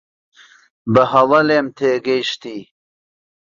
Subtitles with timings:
[0.93, 2.59] بەهەڵە لێم تێگەیشتی.